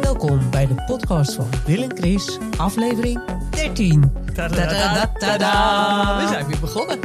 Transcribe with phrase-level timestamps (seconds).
[0.00, 4.12] Welkom bij de podcast van Will en Chris, aflevering 13.
[4.34, 6.20] Tada!
[6.20, 6.98] We zijn weer begonnen.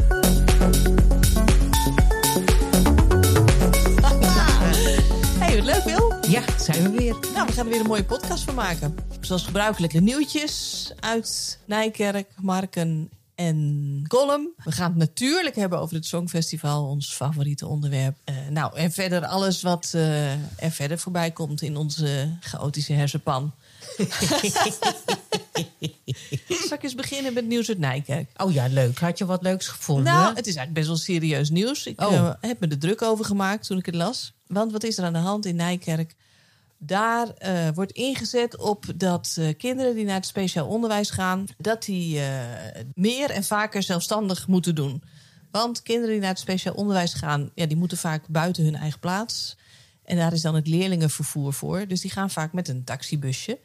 [5.39, 6.13] hey, wat leuk Wil.
[6.27, 7.15] Ja, zijn we weer.
[7.33, 8.95] Nou, we gaan er weer een mooie podcast van maken.
[9.20, 13.09] Zoals gebruikelijk de nieuwtjes uit Nijkerk, Marken
[13.39, 14.49] en Column.
[14.63, 18.17] We gaan het natuurlijk hebben over het Songfestival, ons favoriete onderwerp.
[18.23, 23.53] Eh, nou, en verder alles wat eh, er verder voorbij komt in onze chaotische hersenpan.
[26.47, 28.30] Zal ik eens beginnen met nieuws uit Nijkerk?
[28.38, 28.99] Oh ja, leuk.
[28.99, 30.13] Had je wat leuks gevonden?
[30.13, 31.85] Nou, het is eigenlijk best wel serieus nieuws.
[31.85, 32.13] Ik Oh.
[32.13, 34.33] eh, heb me er druk over gemaakt toen ik het las.
[34.47, 36.16] Want wat is er aan de hand in Nijkerk?
[36.81, 41.45] Daar eh, wordt ingezet op dat eh, kinderen die naar het speciaal onderwijs gaan...
[41.57, 45.03] dat die eh, meer en vaker zelfstandig moeten doen.
[45.52, 47.52] Want kinderen die naar het speciaal onderwijs gaan...
[47.55, 49.57] Ja, die moeten vaak buiten hun eigen plaats.
[50.03, 51.88] En daar is dan het leerlingenvervoer voor.
[51.88, 53.59] Dus die gaan vaak met een taxibusje.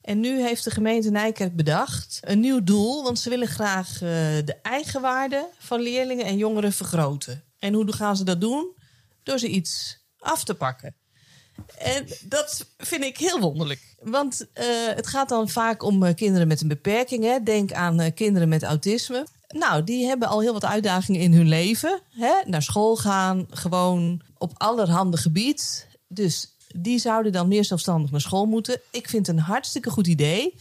[0.00, 3.02] En nu heeft de gemeente Nijkerk bedacht een nieuw doel.
[3.02, 7.44] Want ze willen graag de eigenwaarde van leerlingen en jongeren vergroten.
[7.58, 8.76] En hoe gaan ze dat doen?
[9.22, 10.94] Door ze iets af te pakken.
[11.78, 13.94] En dat vind ik heel wonderlijk.
[14.02, 17.24] Want eh, het gaat dan vaak om eh, kinderen met een beperking.
[17.24, 17.42] Hè?
[17.42, 19.26] Denk aan eh, kinderen met autisme.
[19.48, 22.00] Nou, die hebben al heel wat uitdagingen in hun leven.
[22.10, 22.34] Hè?
[22.46, 25.86] Naar school gaan, gewoon op allerhande gebied.
[26.08, 28.80] Dus die zouden dan meer zelfstandig naar school moeten.
[28.90, 30.54] Ik vind het een hartstikke goed idee.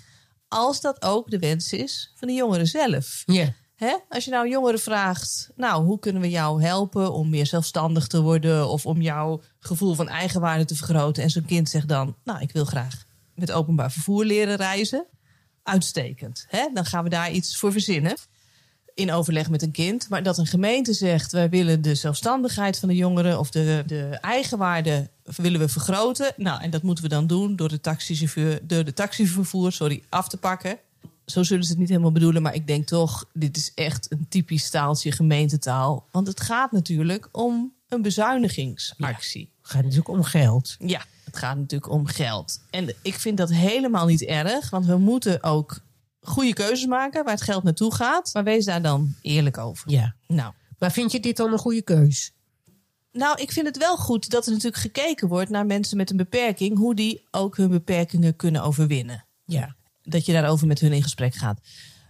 [0.47, 3.23] Als dat ook de wens is van de jongeren zelf.
[3.25, 3.53] Ja.
[3.85, 3.95] Hè?
[4.09, 8.21] Als je nou jongeren vraagt, nou, hoe kunnen we jou helpen om meer zelfstandig te
[8.21, 11.23] worden of om jouw gevoel van eigenwaarde te vergroten?
[11.23, 15.05] En zo'n kind zegt dan, nou, ik wil graag met openbaar vervoer leren reizen.
[15.63, 16.45] Uitstekend.
[16.47, 16.67] Hè?
[16.73, 18.15] Dan gaan we daar iets voor verzinnen
[18.93, 20.09] in overleg met een kind.
[20.09, 24.17] Maar dat een gemeente zegt, wij willen de zelfstandigheid van de jongeren of de, de
[24.21, 26.33] eigenwaarde willen we vergroten.
[26.37, 30.27] Nou, en dat moeten we dan doen door de taxichauffeur, door de taxivervoer, sorry, af
[30.27, 30.79] te pakken.
[31.31, 34.25] Zo zullen ze het niet helemaal bedoelen, maar ik denk toch, dit is echt een
[34.29, 36.07] typisch taaltje gemeentetaal.
[36.11, 39.51] Want het gaat natuurlijk om een bezuinigingsactie.
[39.61, 40.75] Het gaat natuurlijk om geld.
[40.79, 42.61] Ja, het gaat natuurlijk om geld.
[42.69, 45.79] En ik vind dat helemaal niet erg, want we moeten ook
[46.21, 48.29] goede keuzes maken waar het geld naartoe gaat.
[48.33, 49.91] Maar wees daar dan eerlijk over.
[49.91, 50.15] Ja.
[50.27, 52.33] Nou, Maar vind je dit dan een goede keus?
[53.11, 56.17] nou, ik vind het wel goed dat er natuurlijk gekeken wordt naar mensen met een
[56.17, 59.25] beperking, hoe die ook hun beperkingen kunnen overwinnen.
[59.45, 59.75] Ja.
[60.03, 61.59] Dat je daarover met hun in gesprek gaat.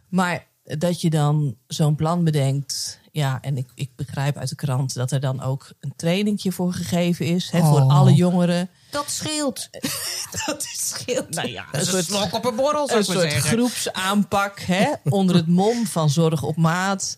[0.10, 3.00] Maar dat je dan zo'n plan bedenkt.
[3.12, 6.74] Ja, en ik, ik begrijp uit de krant dat er dan ook een trainingje voor
[6.74, 7.50] gegeven is.
[7.52, 7.90] Hè, Voor Oh.
[7.98, 8.70] alle jongeren.
[8.90, 9.70] Dat scheelt.
[10.46, 11.30] Dat is scheelt.
[11.30, 13.50] Nou ja, Dat een slok op een borrel, zou een ik soort zeggen.
[13.50, 17.18] groepsaanpak hè, onder het mom van zorg op maat.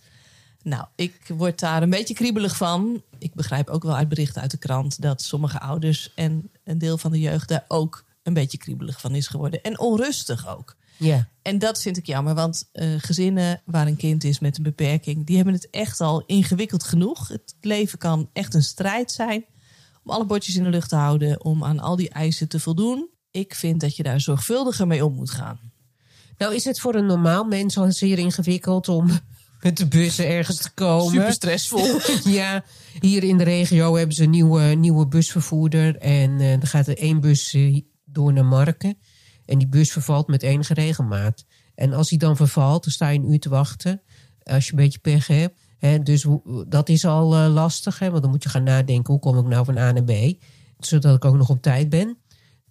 [0.64, 3.02] Nou, ik word daar een beetje kriebelig van.
[3.20, 6.98] Ik begrijp ook wel uit berichten uit de krant dat sommige ouders en een deel
[6.98, 9.62] van de jeugd daar ook een beetje kriebelig van is geworden.
[9.62, 10.76] En onrustig ook.
[10.98, 11.30] Ja.
[11.42, 15.26] En dat vind ik jammer, want eh, gezinnen waar een kind is met een beperking,
[15.26, 17.28] die hebben het echt al ingewikkeld genoeg.
[17.28, 19.46] Het leven kan echt een strijd zijn
[20.04, 23.10] om alle bordjes in de lucht te houden, om aan al die eisen te voldoen.
[23.32, 25.60] Ik vind dat je daar zorgvuldiger mee om moet gaan.
[26.38, 29.20] Nou is het voor een normaal mens al zeer ingewikkeld om
[29.62, 31.12] met de bussen ergens te komen.
[31.12, 32.00] Super stressvol.
[32.24, 32.64] Ja,
[33.00, 35.98] hier in de regio hebben ze een nieuwe, nieuwe busvervoerder.
[35.98, 37.82] En eh er gaat er één bus eh,
[38.14, 38.98] door naar Marken.
[39.46, 41.46] En die bus vervalt met enige regelmaat.
[41.76, 44.02] En als die dan vervalt, dan sta je een uur te wachten.
[44.44, 45.56] Als je een beetje pech hebt.
[46.04, 46.26] Dus
[46.68, 48.00] dat is al eh, lastig.
[48.00, 50.12] Hè, want dan moet je gaan nadenken, hoe kom ik nou van A naar B?
[50.80, 52.18] Zodat ik ook nog op tijd ben.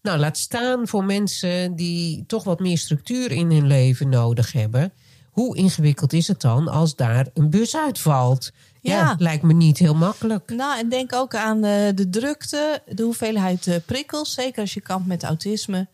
[0.03, 4.93] Nou, laat staan voor mensen die toch wat meer structuur in hun leven nodig hebben.
[5.31, 8.53] Hoe ingewikkeld is het dan als daar een bus uitvalt?
[8.83, 9.15] Ja, Ja.
[9.19, 10.51] lijkt me niet heel makkelijk.
[10.51, 14.35] nou, en denk ook aan eh, de drukte, de hoeveelheid eh, prikkels.
[14.35, 15.89] Zeker als je kampt met autisme.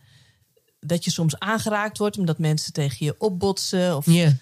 [0.80, 3.96] Dat je soms aangeraakt wordt omdat mensen tegen je opbotsen.
[3.96, 4.32] Of Ja,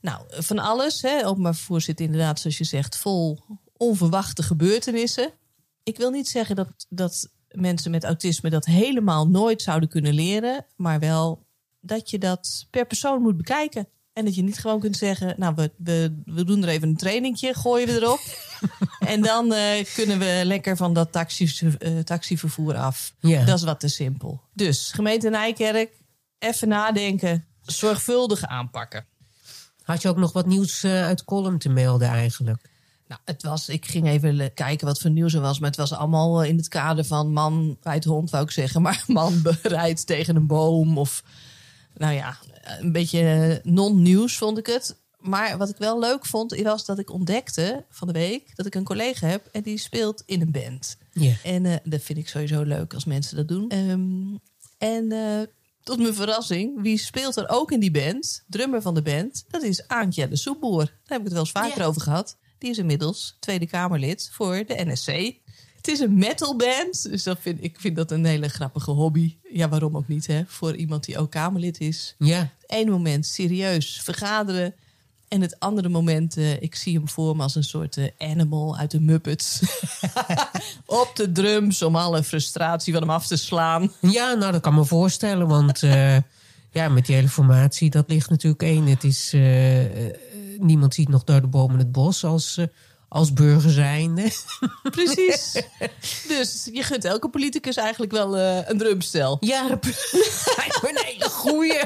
[0.00, 1.02] Nou, van alles.
[1.02, 1.26] Hè.
[1.26, 3.38] Openbaar vervoer zit inderdaad, zoals je zegt, vol
[3.76, 5.30] onverwachte gebeurtenissen.
[5.82, 10.66] Ik wil niet zeggen dat, dat mensen met autisme dat helemaal nooit zouden kunnen leren.
[10.76, 11.46] Maar wel
[11.80, 13.88] dat je dat per persoon moet bekijken.
[14.12, 16.96] En dat je niet gewoon kunt zeggen, nou, we, we, we doen er even een
[16.96, 18.20] trainingje, gooien we erop.
[19.12, 23.14] en dan eh, kunnen we lekker van dat taxi, eh, taxivervoer af.
[23.20, 24.40] Dat is wat te simpel.
[24.54, 25.90] Dus gemeente Nijkerk,
[26.38, 29.06] even nadenken, zorgvuldig aanpakken.
[29.82, 32.70] Had je ook nog wat nieuws eh, uit column te melden eigenlijk?
[33.08, 35.58] Nou, het was, ik ging even kijken wat voor nieuws er was.
[35.58, 38.82] Maar het was allemaal in het kader van man rijdt hond, wou ik zeggen.
[38.86, 40.98] Maar man rijdt tegen een boom.
[40.98, 41.22] Of
[41.94, 44.96] nou ja, een beetje non-nieuws vond ik het.
[45.18, 48.74] Maar wat ik wel leuk vond, was dat ik ontdekte van de week dat ik
[48.74, 50.96] een collega heb en die speelt in een band.
[51.12, 51.34] Ja.
[51.42, 53.68] En eh, dat vind ik sowieso leuk als mensen dat doen.
[53.68, 54.36] Ehm,
[54.78, 55.46] en eh,
[55.82, 58.44] tot mijn verrassing, wie speelt er ook in die band?
[58.46, 60.84] Drummer van de band, dat is Aantje de Soepboer.
[60.84, 62.36] Daar heb ik het wel eens vaker over gehad.
[62.58, 65.40] Die is inmiddels Tweede Kamerlid voor de NSC.
[65.82, 69.36] Het is een metalband, dus dat vind, ik vind dat een hele grappige hobby.
[69.52, 70.42] Ja, waarom ook niet, hè?
[70.46, 72.14] Voor iemand die ook Kamerlid is.
[72.18, 72.38] Ja.
[72.38, 74.74] Het ene moment serieus vergaderen.
[75.28, 78.76] En het andere moment, eh, ik zie hem voor me als een soort eh, animal
[78.76, 79.60] uit de Muppets.
[80.86, 83.92] Op de drums om alle frustratie van hem af te slaan.
[84.00, 85.48] Ja, nou, dat kan me voorstellen.
[85.48, 86.16] Want eh,
[86.70, 88.86] ja, met die hele formatie, dat ligt natuurlijk één.
[88.86, 89.36] Het is,
[90.58, 92.58] niemand ziet nog door de bomen het bos als,
[93.12, 94.30] als burger zijnde.
[94.82, 95.62] Precies.
[96.28, 99.36] dus je gunt elke politicus eigenlijk wel eh, een drumstel.
[99.40, 101.82] Ja, een hele goeie.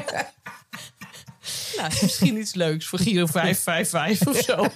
[1.77, 4.67] Nou, misschien iets leuks voor Giro 555 of zo.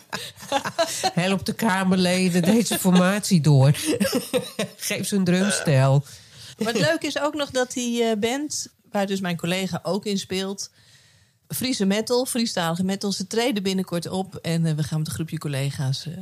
[1.23, 3.71] Help de Kamerleden deze formatie door.
[4.77, 6.03] Geef ze een drumstel.
[6.57, 10.05] Maar het leuke is ook nog dat die eh, band, waar dus mijn collega ook
[10.05, 10.69] in speelt...
[11.55, 14.35] Friese metal, Friestalige metal, ze treden binnenkort op.
[14.35, 16.13] En eh, we gaan met een groepje collega's eh,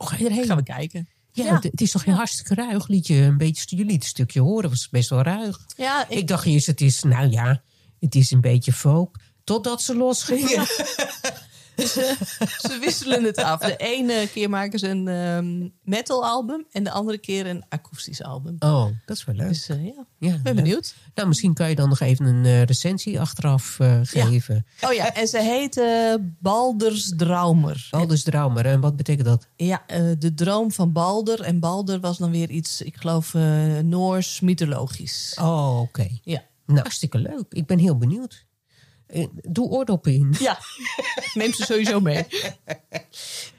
[0.00, 0.44] Oh, ga je erheen?
[0.46, 1.08] gaan we kijken.
[1.32, 1.54] Ja, Ja.
[1.54, 2.88] Het, het is toch heel hartstikke ruig.
[2.88, 5.60] Liet je een beetje, jullie het stukje horen, was best wel ruig.
[5.76, 7.62] Ja, Ik, ik, dacht eerst, het is, nou ja,
[8.00, 9.16] het is een beetje folk.
[9.44, 10.66] Totdat ze losgingen.
[12.68, 13.60] ze wisselen het af.
[13.60, 18.22] De ene keer maken ze een ehm metal album en de andere keer een akoestisch
[18.22, 18.56] album.
[18.58, 19.48] Oh, dat is wel leuk.
[19.48, 20.94] Dus eh, ja, ja, ben benieuwd.
[21.14, 24.66] Nou, misschien kan je dan nog even een eh, recensie achteraf eh, geven.
[24.80, 25.82] Oh ja, en ze heet
[26.38, 27.88] Balders Draumer.
[27.90, 29.48] Baldus Draumer, en wat betekent dat?
[29.56, 29.82] Ja,
[30.18, 31.40] de droom van Balder.
[31.40, 33.34] En Balder was dan weer iets, ik geloof,
[33.82, 35.36] Noors mythologisch.
[35.40, 36.08] Oh, oké.
[36.22, 36.46] Ja.
[36.66, 37.44] Nou, hartstikke leuk.
[37.48, 38.46] Ik ben heel benieuwd.
[39.08, 40.34] Eh, doe oordoppen in.
[40.38, 40.58] Ja,
[41.34, 42.26] neem ze sowieso mee.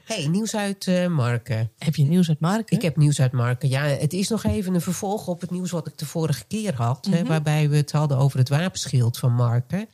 [0.04, 1.70] hey, nieuws uit eh, Marken.
[1.78, 2.76] Heb je nieuws uit Marken?
[2.76, 3.68] Ik heb nieuws uit Marken.
[3.68, 6.74] Ja, het is nog even een vervolg op het nieuws wat ik de vorige keer
[6.74, 7.06] had.
[7.10, 9.88] hè, waarbij we het hadden over het wapenschild van Marken.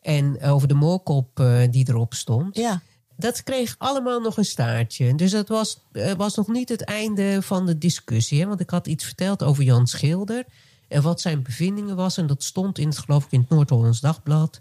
[0.00, 2.56] En over de moorkop eh, die erop stond.
[2.56, 2.82] Ja.
[3.16, 5.14] Dat kreeg allemaal nog een staartje.
[5.14, 5.78] Dus dat was,
[6.16, 8.40] was nog niet het einde van de discussie.
[8.40, 8.46] Hè?
[8.46, 10.44] Want ik had iets verteld over Jan Schilder.
[10.88, 12.16] En wat zijn bevindingen was.
[12.16, 14.60] En dat stond in het, geloof ik, in het Noord-Hollands Dagblad.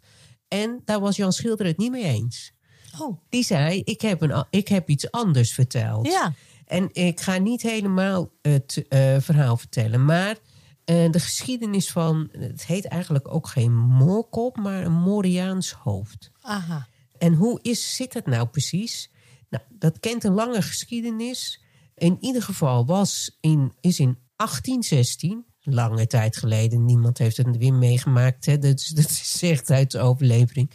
[0.52, 2.52] En daar was Jan Schilder het niet mee eens.
[3.00, 6.08] Oh, Die zei, ik heb, een, ik heb iets anders verteld.
[6.08, 6.34] ja.
[6.66, 10.06] En ik ga niet helemaal het eh, verhaal vertellen.
[10.06, 10.38] Maar
[10.86, 12.30] eh, de geschiedenis van...
[12.38, 16.32] Het heet eigenlijk ook geen moorkop, maar een Moriaans hoofd.
[16.42, 16.88] Aha.
[17.18, 19.12] En hoe is, zit het nou precies?
[19.50, 21.62] Nou, dat kent een lange geschiedenis.
[21.96, 27.74] In ieder geval was in, is in 1816, lange tijd geleden, niemand heeft het weer
[27.74, 30.72] meegemaakt, hè, dat, is, dat is echt uit de overlevering.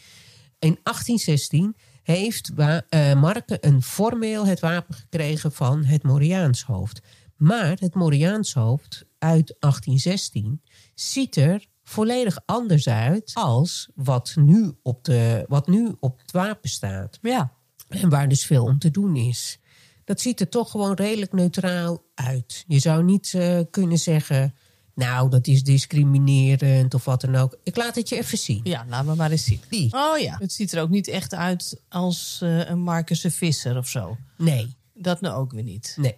[0.59, 7.03] In 1816 heeft eh, Marke een formeel het wapen gekregen van het Moriaans hoofd.
[7.37, 10.63] Maar het Moriaans hoofd uit 1816
[10.95, 16.69] ziet er volledig anders uit als wat nu op, de, wat nu op het wapen
[16.69, 17.19] staat.
[17.23, 17.53] Ja.
[17.89, 19.59] En waar dus veel om te doen is.
[20.05, 22.65] Dat ziet er toch gewoon redelijk neutraal uit.
[22.67, 24.55] Je zou niet eh, kunnen zeggen,
[24.97, 27.57] nou dat is discriminerend of wat dan ook.
[27.63, 28.61] Ik laat het je even zien.
[28.65, 29.61] Ja, laat me maar eens zien.
[29.69, 29.93] Die?
[29.93, 30.37] Oh ja.
[30.39, 34.17] Het ziet er ook niet echt uit als eh, een Marcus Visser of zo.
[34.39, 35.95] Nee, Dat nou ook weer niet.
[35.99, 36.17] nee.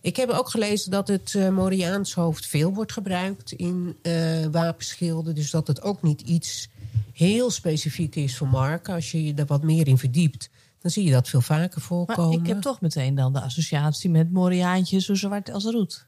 [0.00, 5.34] Ik heb ook gelezen dat het eh Moriaans hoofd veel wordt gebruikt in eh, wapenschilden.
[5.34, 6.68] Dus dat het ook niet iets
[7.12, 8.94] heel specifiek is voor marken.
[8.94, 11.86] Als je je er wat meer in verdiept, dan zie je dat veel vaker Maar
[11.86, 12.40] voorkomen.
[12.40, 16.06] ik heb toch meteen dan de associatie met Moriaantje zo zwart als roet.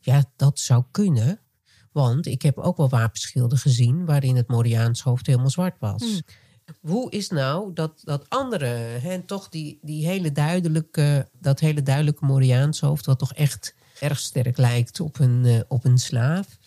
[0.00, 1.40] Ja, dat zou kunnen.
[1.92, 6.22] Want ik heb ook wel wapenschilden gezien waarin het Moriaans hoofd helemaal zwart was.
[6.80, 8.66] Hoe is nou dat, dat andere,
[9.00, 14.18] hè, toch die, die hele duidelijke, dat hele duidelijke Moriaans hoofd, wat toch echt erg
[14.18, 16.58] sterk lijkt op een, eh, op een slaaf.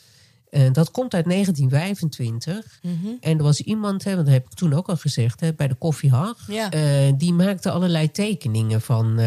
[0.49, 2.79] Eh, dat komt uit 1925.
[3.19, 5.67] En er was iemand, hè, want dat heb ik toen ook al gezegd, hè, bij
[5.67, 6.47] de Koffiehag.
[6.47, 6.71] Ja.
[6.71, 9.19] eh, die maakte allerlei tekeningen van,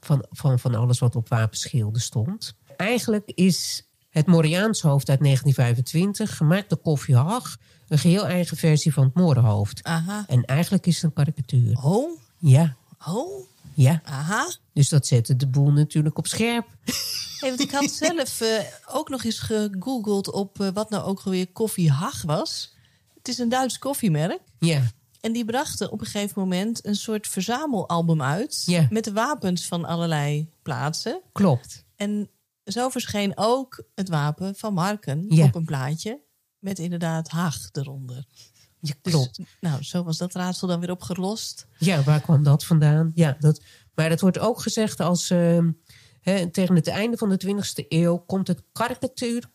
[0.00, 2.54] van, van, van alles wat op wapenschilden stond.
[2.76, 7.56] Eigenlijk is het Moriaans hoofd uit 1925 gemaakt door Koffiehag.
[7.88, 9.82] Een geheel eigen versie van het Morenhoofd.
[9.82, 10.24] Aha.
[10.28, 11.78] En eigenlijk is het een karikatuur.
[11.82, 12.76] Oh, Ja,
[13.06, 14.00] oh, ja.
[14.04, 14.50] aha.
[14.72, 16.66] Dus dat zette de boel natuurlijk op scherp.
[17.40, 18.48] Hey, want ik had zelf eh,
[18.86, 22.74] ook nog eens gegoogeld op eh, wat nou ook alweer Koffie Hag was.
[23.16, 24.40] Het is een Duits koffiemerk.
[24.58, 24.82] Ja,
[25.20, 28.62] En die brachten op een gegeven moment een soort verzamelalbum uit.
[28.66, 28.86] Ja.
[28.90, 31.20] Met de wapens van allerlei plaatsen.
[31.32, 31.84] klopt.
[31.96, 32.28] En
[32.64, 35.44] zo verscheen ook het wapen van Marken Ja.
[35.44, 36.20] op een plaatje.
[36.58, 38.24] Met inderdaad Haag eronder.
[38.80, 39.38] Ja, Dus, klopt.
[39.60, 41.66] nou, zo was dat raadsel dan weer opgelost.
[41.78, 43.12] Ja, waar kwam dat vandaan?
[43.14, 43.62] Ja, dat,
[43.94, 45.30] maar dat wordt ook gezegd als...
[45.30, 45.70] ehm,
[46.20, 49.50] hè, tegen het einde van de 20e eeuw komt het karikatuur,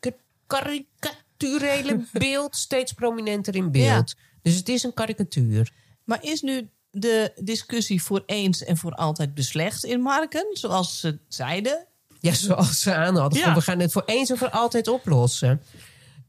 [0.47, 4.15] karikaturele beeld steeds prominenter in beeld.
[4.41, 5.73] Dus het is een karikatuur.
[6.03, 11.19] Maar is nu de discussie voor eens en voor altijd beslecht in Marken, zoals ze
[11.27, 11.87] zeiden?
[12.19, 13.39] Ja, zoals ze aan hadden.
[13.39, 13.45] Ja.
[13.45, 15.61] van, We gaan het voor eens en voor altijd oplossen.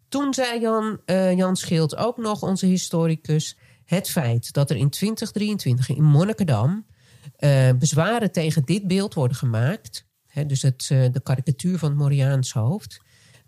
[0.09, 3.57] Toen zei Jan, eh, Jan Schild ook nog, onze historicus...
[3.85, 6.87] het feit dat er in 2023 in Monnikendam...
[7.37, 10.07] eh, bezwaren tegen dit beeld worden gemaakt...
[10.26, 13.00] Hè, dus het, eh, de karikatuur van het Moriaans hoofd...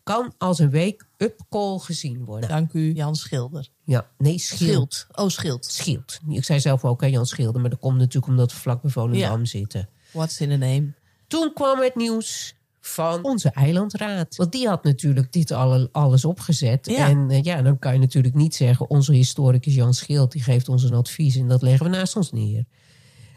[0.03, 2.49] kan als een wake-up call gezien worden.
[2.49, 3.69] Dank u, Jan Schilder.
[3.85, 4.95] Ja, nee, Schild.
[4.95, 5.07] Schild.
[5.13, 5.65] Oh, Schild.
[5.65, 6.21] Schild.
[6.29, 7.61] Ik zei zelf ook, hè, Jan Schilder...
[7.61, 9.45] maar dat komt natuurlijk omdat we vlak bij Volendam Ja.
[9.45, 9.89] zitten.
[10.13, 10.93] What's in a name?
[11.31, 14.37] Toen kwam het nieuws van onze eilandraad.
[14.37, 16.87] Want die had natuurlijk dit alle- alles opgezet.
[16.87, 17.09] Ja.
[17.09, 18.91] En eh, ja, dan kan je natuurlijk niet zeggen...
[18.91, 21.37] onze historicus Jan Schild die geeft ons een advies...
[21.37, 22.65] en dat leggen we naast ons neer.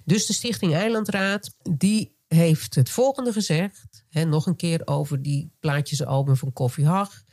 [0.06, 1.56] Dus de Stichting Eilandraad...
[1.72, 4.06] die heeft het volgende gezegd.
[4.10, 7.24] Hè, nog een keer over die plaatjesalbum van Koffie Hag.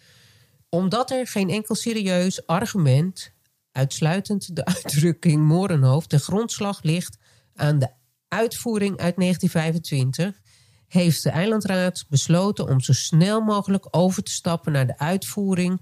[0.69, 3.33] Omdat er geen enkel serieus argument...
[3.73, 6.09] uitsluitend de uitdrukking Morenhoofd...
[6.09, 7.17] ten grondslag ligt
[7.55, 7.88] aan de
[8.29, 10.40] uitvoering uit 1925
[10.91, 15.81] heeft de eilandraad besloten om zo snel mogelijk over te stappen naar de uitvoering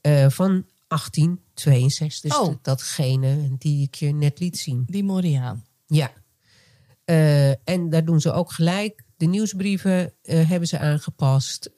[0.00, 2.30] eh, van 1862.
[2.30, 2.54] Dus Oh.
[2.62, 4.84] datgene die ik je net liet zien.
[4.86, 5.64] Die Moriaan.
[5.86, 6.10] Ja.
[7.04, 9.02] Eh, en daar doen ze ook gelijk.
[9.16, 11.70] De nieuwsbrieven eh, hebben ze aangepast.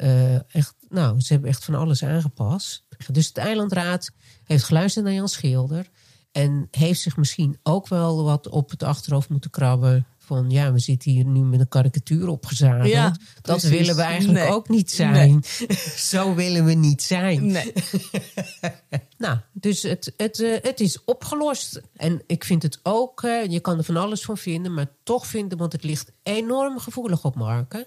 [0.48, 2.84] Echt, nou, ze hebben echt van alles aangepast.
[3.12, 4.10] Dus de eilandraad
[4.44, 5.90] heeft geluisterd naar Jan Schilder.
[6.32, 10.06] En heeft zich misschien ook wel wat op het achterhoofd moeten krabben.
[10.24, 12.88] Van ja, we zitten hier nu met een karikatuur opgezadeld.
[12.88, 14.54] Ja, dat willen we eigenlijk Nee.
[14.54, 15.44] ook niet zijn.
[15.96, 17.46] Zo willen we niet zijn.
[17.46, 17.72] Nee.
[19.18, 21.80] Nou, dus het, het, eh, het is opgelost.
[21.96, 25.26] En ik vind het ook, eh, je kan er van alles van vinden, maar toch
[25.26, 27.86] vinden, want het ligt enorm gevoelig op Marken,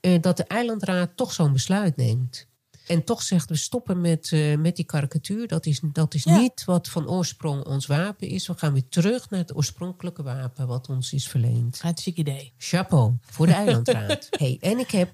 [0.00, 2.46] eh, dat de eilandraad toch zo'n besluit neemt.
[2.90, 5.48] En toch zegt we stoppen met, eh, met die karikatuur.
[5.48, 6.38] Dat is, dat is Ja.
[6.38, 8.46] niet wat van oorsprong ons wapen is.
[8.46, 11.80] We gaan weer terug naar het oorspronkelijke wapen wat ons is verleend.
[11.80, 12.52] Hartstikke idee.
[12.58, 14.26] Chapeau voor de eilandraad.
[14.38, 15.10] hey, en ik heb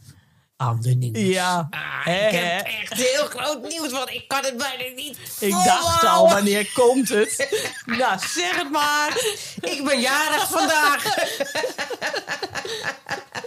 [0.57, 1.19] ander nieuws.
[1.19, 1.67] Ja.
[1.71, 6.05] Ah, ik heb echt heel groot nieuws, want ik kan het bijna niet Ik dacht
[6.05, 7.59] al, wanneer komt het?
[7.99, 9.17] nou, zeg het maar.
[9.61, 11.05] Ik ben jarig vandaag.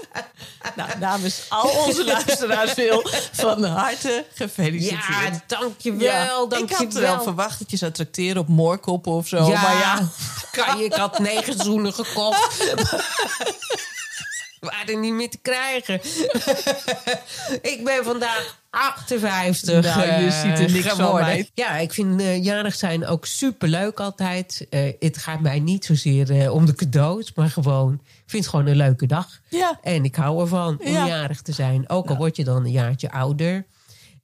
[0.87, 5.03] Nou, namens al onze luisteraars veel van harte gefeliciteerd.
[5.07, 6.65] Ja, dankjewel, Ja, dankjewel.
[6.65, 9.37] Ik had wel verwacht dat je zou tracteren op moorkoppen of zo.
[9.47, 10.09] ja, Maar ja,
[10.51, 12.73] kan je, ik had negen zoenen gekocht.
[14.59, 16.01] Waren niet meer te krijgen.
[17.71, 19.95] ik ben vandaag 58.
[19.95, 21.51] Nou, je eh, ziet er niks van, meid.
[21.53, 24.67] Ja, ik vind eh, jarig zijn ook superleuk altijd.
[24.69, 27.93] Eh, het gaat mij niet zozeer om de cadeaus, maar gewoon...
[28.03, 29.39] Ik vind het gewoon een leuke dag.
[29.49, 29.79] Ja.
[29.81, 31.07] En ik hou ervan om Ja.
[31.07, 31.89] jarig te zijn.
[31.89, 33.65] Ook al word je dan een jaartje ouder.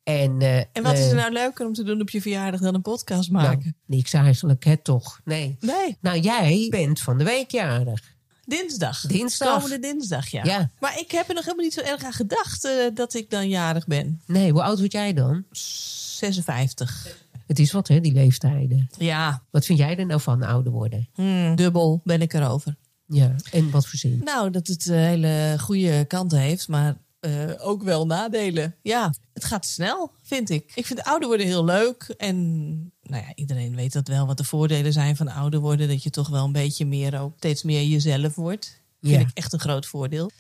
[0.04, 0.42] En,
[0.74, 3.32] En wat is er nou leuker om te doen op je verjaardag dan een podcast
[3.32, 3.76] nou, maken?
[3.86, 5.20] niks eigenlijk, hè, toch?
[5.24, 5.58] Nee.
[5.60, 8.15] Nee, Nou, jij bent van de week jarig.
[8.46, 9.02] Dinsdag.
[9.02, 9.54] Dinsdag.
[9.54, 10.44] Komende dinsdag, ja.
[10.44, 10.70] Ja.
[10.80, 13.50] Maar ik heb er nog helemaal niet zo erg aan gedacht eh, dat ik dan
[13.50, 14.22] jarig ben.
[14.26, 15.44] Nee, hoe oud word jij dan?
[15.52, 17.08] 56.
[17.48, 18.90] Het is wat, hè, die leeftijden.
[18.98, 21.10] Ja, Wat vind jij er nou van, ouder worden?
[21.14, 22.76] hmm, dubbel ben ik erover.
[23.08, 24.22] Ja, en wat voor zin?
[24.24, 28.76] Nou, dat het eh, hele goede kanten heeft, maar eh, ook wel nadelen.
[28.82, 30.72] Ja, het gaat snel, vind ik.
[30.76, 32.14] Ik vind ouder worden heel leuk.
[32.18, 35.88] En nou ja, iedereen weet dat wel, wat de voordelen zijn van ouder worden.
[35.88, 38.82] Dat je toch wel een beetje meer ook steeds meer jezelf wordt.
[39.00, 39.10] Ja.
[39.10, 40.32] Vind ik echt een groot voordeel.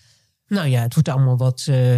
[0.48, 1.98] Nou ja, het wordt allemaal wat, eh,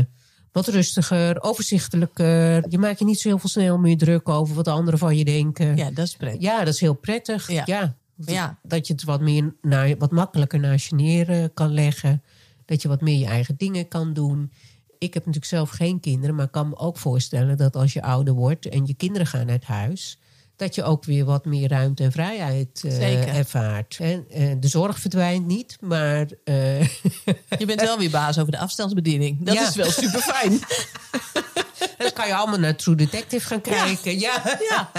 [0.51, 2.69] wat rustiger, overzichtelijker.
[2.69, 5.25] Je maakt je niet zo heel veel snel meer druk over wat anderen van je
[5.25, 5.77] denken.
[5.77, 6.41] Ja, dat is prettig.
[6.41, 7.51] Ja, dat is heel prettig.
[7.51, 7.63] Ja.
[7.65, 7.95] Ja.
[8.15, 8.59] Ja.
[8.63, 12.23] Dat je het wat, meer naar, wat makkelijker naast je neer eh, kan leggen.
[12.65, 14.51] Dat je wat meer je eigen dingen kan doen.
[14.97, 18.01] Ik heb natuurlijk zelf geen kinderen, maar ik kan me ook voorstellen dat als je
[18.01, 20.19] ouder wordt en je kinderen gaan uit huis,
[20.57, 23.97] dat je ook weer wat meer ruimte en vrijheid eh, ervaart.
[23.99, 26.81] En, eh, de zorg verdwijnt niet, maar eh,
[27.59, 29.45] Je bent wel weer baas over de afstandsbediening.
[29.45, 29.67] Dat Ja.
[29.67, 30.59] is wel super fijn.
[31.97, 34.19] dan kan je allemaal naar True Detective gaan kijken.
[34.19, 34.57] Ja.
[34.69, 34.91] ja.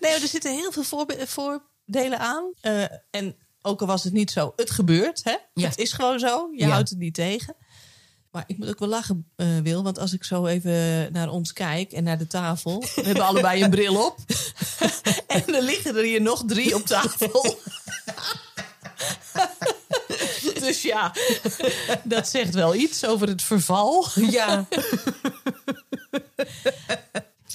[0.00, 2.52] Nee, er zitten heel veel voorbe- voordelen aan.
[3.10, 5.20] En ook al was het niet zo, het gebeurt.
[5.24, 5.36] Hè?
[5.54, 5.68] Ja.
[5.68, 6.48] Het is gewoon zo.
[6.56, 7.56] Je houdt het niet tegen.
[8.32, 9.82] Maar ik moet ook wel lachen, eh, Wil.
[9.82, 12.80] Want als ik zo even naar ons kijk en naar de tafel.
[12.94, 14.16] We hebben allebei een bril op.
[15.26, 17.58] en er liggen er hier nog drie op tafel.
[20.60, 21.14] dus ja,
[22.04, 24.06] dat zegt wel iets over het verval.
[24.14, 24.66] ja.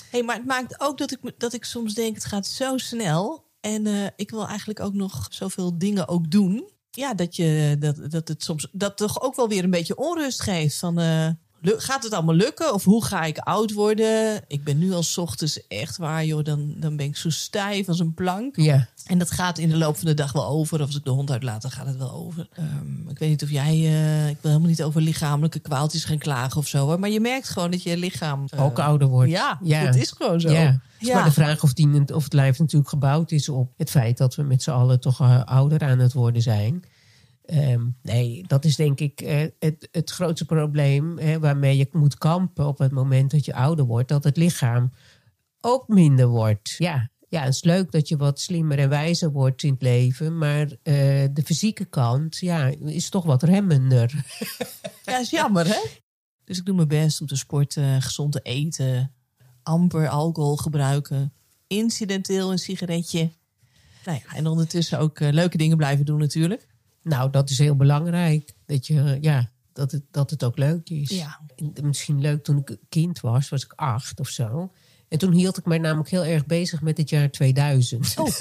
[0.09, 3.45] Hey, maar het maakt ook dat ik, dat ik soms denk, het gaat zo snel.
[3.61, 6.69] En eh, ik wil eigenlijk ook nog zoveel dingen ook doen.
[6.97, 10.41] Ja, dat, je, dat, dat het soms dat toch ook wel weer een beetje onrust
[10.41, 10.77] geeft.
[10.77, 11.29] Van, eh,
[11.63, 12.73] gaat het allemaal lukken?
[12.73, 14.41] Of hoe ga ik oud worden?
[14.47, 16.43] Ik ben nu al 's ochtends echt waar, joh.
[16.43, 18.55] Dan, dan ben ik zo stijf als een plank.
[18.55, 18.87] Ja.
[19.05, 20.79] En dat gaat in de loop van de dag wel over.
[20.81, 22.47] Of als ik de hond uitlaat, dan gaat het wel over.
[22.53, 23.73] Ehm, ik weet niet of jij...
[23.73, 26.85] eh, ik wil helemaal niet over lichamelijke kwaaltjes gaan klagen of zo.
[26.85, 26.99] Hoor.
[26.99, 28.45] Maar je merkt gewoon dat je lichaam...
[28.49, 29.29] eh, Ook ouder wordt.
[29.31, 29.85] Ja, Ja.
[29.85, 30.49] dat is gewoon zo.
[30.49, 30.79] Ja.
[30.99, 31.13] Ja.
[31.15, 34.35] maar de vraag of, die, of het lijf natuurlijk gebouwd is op het feit dat
[34.35, 36.83] we met z'n allen toch eh, ouder aan het worden zijn.
[37.47, 42.17] Ehm, nee, dat is denk ik eh, het, het grootste probleem hè, waarmee je moet
[42.17, 44.09] kampen op het moment dat je ouder wordt.
[44.09, 44.91] Dat het lichaam
[45.61, 46.75] ook minder wordt.
[46.77, 50.37] Ja, ja, het is leuk dat je wat slimmer en wijzer wordt in het leven.
[50.37, 50.73] Maar eh,
[51.33, 54.25] de fysieke kant ja, is toch wat remmender.
[55.05, 55.81] Ja, is jammer, hè?
[56.43, 59.13] Dus ik doe mijn best om te sporten, gezond te eten,
[59.63, 61.33] amper alcohol gebruiken,
[61.67, 63.29] incidenteel een sigaretje.
[64.05, 66.67] Nou ja, en ondertussen ook eh, leuke dingen blijven doen natuurlijk.
[67.07, 68.53] Nou, dat is heel belangrijk.
[68.65, 71.09] Dat, je, ja, dat, het, dat het ook leuk is.
[71.09, 71.39] Ja.
[71.81, 74.71] Misschien leuk toen ik kind was, was ik acht of zo.
[75.07, 78.13] En toen hield ik mij namelijk heel erg bezig met het jaar 2000.
[78.17, 78.27] Oh.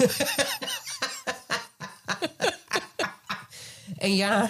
[3.97, 4.49] en ja,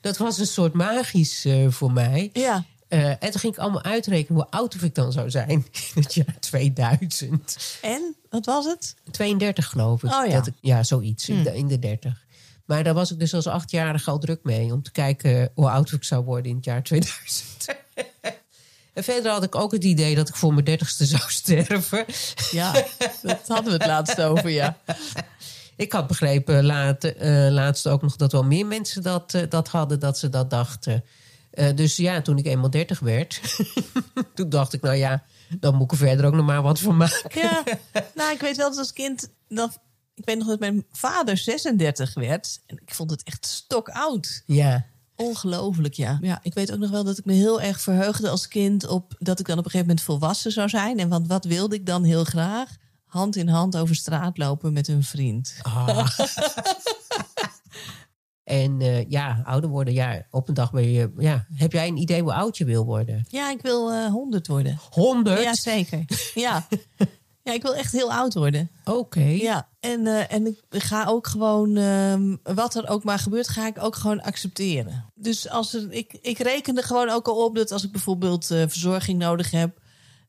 [0.00, 2.30] dat was een soort magisch eh, voor mij.
[2.32, 2.64] Ja.
[2.88, 5.48] Eh, en toen ging ik allemaal uitrekenen hoe oud of ik dan zou zijn
[5.94, 7.78] in het jaar 2000.
[7.82, 8.94] En, wat was het?
[9.10, 10.12] 32 geloof ik.
[10.12, 10.32] Oh ja.
[10.32, 11.26] Dat ik, ja, zoiets.
[11.26, 11.32] Hm.
[11.32, 12.24] In, de, in de 30.
[12.70, 14.72] Maar daar was ik dus als achtjarige al druk mee.
[14.72, 17.66] Om te kijken hoe oud ik zou worden in het jaar 2000.
[18.94, 22.04] en verder had ik ook het idee dat ik voor mijn dertigste zou sterven.
[22.50, 22.72] Ja,
[23.22, 24.78] dat hadden we het laatst over, ja.
[25.76, 29.68] Ik had begrepen laat, eh, laatst ook nog dat wel meer mensen dat, eh, dat
[29.68, 30.00] hadden.
[30.00, 31.04] Dat ze dat dachten.
[31.50, 33.40] Eh, dus ja, toen ik eenmaal 30 werd.
[34.34, 35.22] toen dacht ik, nou ja,
[35.60, 37.40] dan moet ik er verder ook nog maar wat van maken.
[37.40, 37.62] Ja,
[38.14, 39.30] nou, ik weet wel dat als kind...
[39.48, 39.78] Dat,
[40.20, 42.60] ik weet nog dat mijn vader 36 werd.
[42.66, 44.42] En ik vond het echt stokoud.
[44.46, 44.86] Ja.
[45.16, 46.18] Ongelooflijk, ja.
[46.22, 46.40] ja.
[46.42, 48.86] Ik weet ook nog wel dat ik me heel erg verheugde als kind...
[48.86, 50.98] op dat ik dan op een gegeven moment volwassen zou zijn.
[50.98, 52.76] En want wat wilde ik dan heel graag?
[53.04, 55.54] Hand in hand over straat lopen met een vriend.
[55.62, 56.18] Ah.
[58.44, 61.12] en eh, ja, ouder worden, ja, op een dag ben je.
[61.18, 63.24] Ja, heb jij een idee hoe oud je wil worden?
[63.28, 64.78] Ja, ik wil eh 100 worden.
[64.90, 65.42] 100?
[65.42, 66.04] Ja, zeker.
[66.34, 66.66] Ja.
[67.42, 68.70] ja, ik wil echt heel oud worden.
[68.84, 69.20] Oké.
[69.20, 73.66] Ja, en, eh, en ik ga ook gewoon, ehm, wat er ook maar gebeurt, ga
[73.66, 75.12] ik ook gewoon accepteren.
[75.14, 78.50] Dus als er, ik, ik reken er gewoon ook al op dat als ik bijvoorbeeld
[78.50, 79.78] eh, verzorging nodig heb,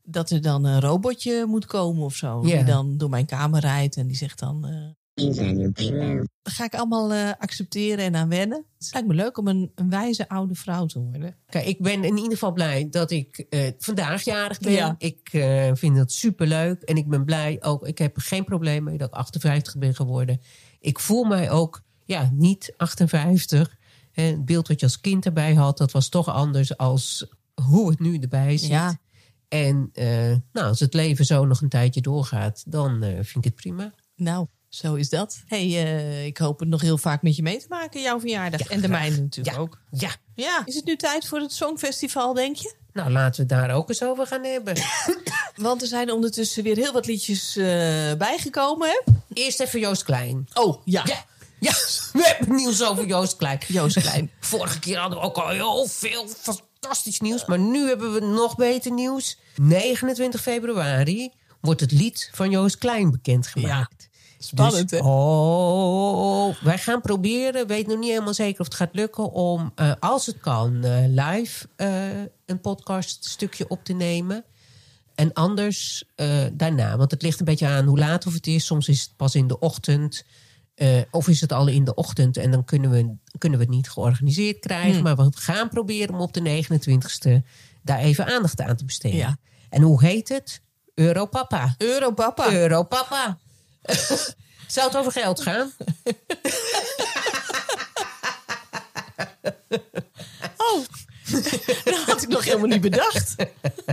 [0.03, 2.41] dat er dan een robotje moet komen of zo.
[2.41, 4.65] Die dan door mijn kamer rijdt en die zegt dan.
[6.41, 8.65] Dat ga ik allemaal eh, accepteren en aan wennen.
[8.77, 11.35] Het lijkt me leuk om een, een wijze oude vrouw te worden.
[11.45, 14.71] Kijk, ik ben in ieder geval blij dat ik eh, vandaag jarig ben.
[14.71, 14.95] Ja.
[14.97, 16.81] Ik eh, vind dat superleuk.
[16.81, 17.87] En ik ben blij ook.
[17.87, 20.41] Ik heb er geen probleem mee dat ik 58 ben geworden.
[20.79, 23.75] Ik voel mij ook ja, niet 58.
[24.11, 27.89] Hè, Het beeld wat je als kind erbij had, dat was toch anders als hoe
[27.89, 28.69] het nu erbij zit.
[28.69, 28.99] Ja.
[29.47, 33.43] En eh, nou, als het leven zo nog een tijdje doorgaat, dan eh, vind ik
[33.43, 33.93] het prima.
[34.15, 35.41] Nou, zo is dat.
[35.45, 38.59] hey, eh, ik hoop het nog heel vaak met je mee te maken, jouw verjaardag.
[38.59, 38.99] Ja, en de graag.
[38.99, 39.61] mijne natuurlijk Ja.
[39.61, 39.77] ook.
[39.91, 42.73] Ja, Ja, is het nu tijd voor het Songfestival, denk je?
[42.93, 44.75] nou laten we het daar ook eens over gaan hebben.
[45.55, 47.65] Want er zijn ondertussen weer heel wat liedjes eh,
[48.17, 49.11] bijgekomen, hè?
[49.33, 50.47] Eerst even Joost Klein.
[50.53, 51.03] Oh, ja.
[51.05, 51.25] Ja,
[51.59, 51.71] ja,
[52.13, 53.59] we hebben nieuws over Joost Klein.
[53.67, 54.31] Joost Klein.
[54.39, 57.45] Vorige keer hadden we ook al heel veel fantastisch nieuws.
[57.45, 59.37] Maar nu hebben we nog beter nieuws.
[59.55, 61.31] 29 februari
[61.61, 64.09] wordt het lied van Joost Klein bekendgemaakt.
[64.43, 65.05] Spannend, Dus, hè?
[65.05, 69.31] Oh, wij gaan proberen, weet nog niet helemaal zeker of het gaat lukken...
[69.31, 74.43] om, eh, als het kan, eh, live eh, een podcaststukje op te nemen.
[75.15, 76.03] En anders
[76.53, 78.65] daarna, want het ligt een beetje aan hoe laat of het is.
[78.65, 80.25] Soms is het pas in de ochtend...
[81.11, 83.89] of is het al in de ochtend en dan kunnen we, kunnen we het niet
[83.89, 84.93] georganiseerd krijgen.
[84.93, 85.03] Hmm.
[85.03, 87.47] Maar we gaan proberen om op de 29ste
[87.83, 89.17] daar even aandacht aan te besteden.
[89.17, 89.37] Ja.
[89.69, 90.61] En hoe heet het?
[90.93, 91.75] Europapa.
[91.77, 92.53] Europapa.
[92.53, 93.37] Europapa.
[94.67, 95.71] Zou het over geld gaan?
[100.57, 100.85] Oh,
[101.83, 103.35] dat had ik nog helemaal niet bedacht.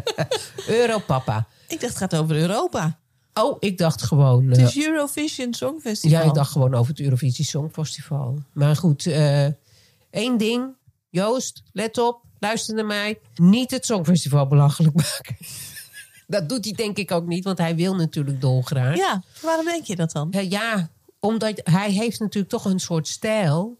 [0.66, 1.46] Europapa.
[1.68, 2.98] Ik dacht het gaat over Europa.
[3.34, 4.48] Oh, ik dacht gewoon.
[4.48, 6.18] Het eh, is Eurovision Songfestival.
[6.18, 8.42] ja, ik dacht gewoon over het Eurovisie Songfestival.
[8.52, 9.46] Maar goed, eh,
[10.10, 10.76] één ding.
[11.10, 12.20] Joost, let op.
[12.38, 13.18] Luister naar mij.
[13.34, 15.36] Niet het Songfestival belachelijk maken.
[16.30, 18.96] Dat doet hij denk ik ook niet, want hij wil natuurlijk dolgraag.
[18.96, 20.32] Ja, waarom denk je dat dan?
[20.32, 20.88] Eh, ja,
[21.20, 23.78] omdat hij heeft natuurlijk toch een soort stijl.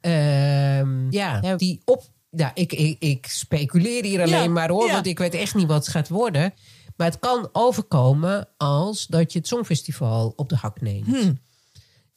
[0.00, 2.02] ehm, ja, die op.
[2.30, 4.92] Ja, ik, ik, ik speculeer hier alleen Ja, maar hoor, ja.
[4.92, 6.54] want ik weet echt niet wat het gaat worden.
[6.96, 11.06] Maar het kan overkomen als dat je het Songfestival op de hak neemt.
[11.06, 11.38] Hmm.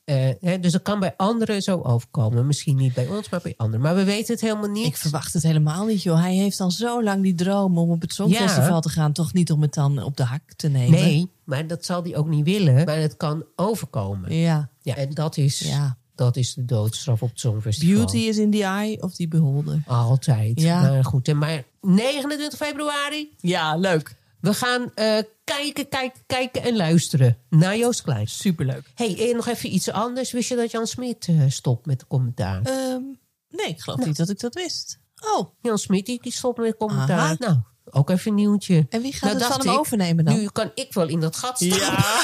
[0.09, 2.47] Eh, hè, dus dat kan bij anderen zo overkomen.
[2.47, 3.81] Misschien niet bij ons, maar bij anderen.
[3.81, 4.85] Maar we weten het helemaal niet.
[4.85, 6.21] Ik verwacht het helemaal niet, joh.
[6.21, 8.79] Hij heeft al zo lang die droom om op het Songfestival Ja.
[8.79, 9.11] te gaan.
[9.13, 10.99] Toch niet om het dan op de hak te nemen?
[10.99, 12.85] Nee, maar dat zal hij ook niet willen.
[12.85, 14.35] Maar het kan overkomen.
[14.35, 15.97] Ja, Ja, en dat is, ja.
[16.15, 17.95] dat is de doodstraf op het Songfestival.
[17.95, 19.81] Beauty is in the eye of the beholder.
[19.87, 20.61] Altijd.
[20.61, 20.81] Ja.
[20.81, 24.15] Maar goed, en maar 29 februari, Ja, leuk.
[24.39, 25.17] we gaan eh,
[25.57, 28.27] kijken, kijken, kijken en luisteren naar Joost Klein.
[28.27, 28.91] Superleuk.
[28.95, 30.31] hey, en nog even iets anders.
[30.31, 32.61] Wist je dat Jan Smit eh, stopt met de commentaar?
[32.63, 33.01] Ehm,
[33.49, 34.99] nee, ik geloof niet dat ik dat wist.
[35.35, 37.19] Oh, Jan Smit, die, die stopt met commentaar.
[37.19, 37.35] Aha.
[37.39, 37.57] Nou,
[37.89, 38.85] ook even een nieuwtje.
[38.89, 40.33] en wie gaat Nou, het van dacht hem ik, overnemen dan?
[40.33, 41.77] Nu kan ik wel in dat gat staan.
[41.77, 42.21] Ja.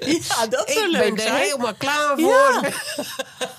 [0.28, 1.42] ja, dat zou ik leuk ben er zijn.
[1.42, 2.60] helemaal klaar voor.
[2.62, 2.62] Ja.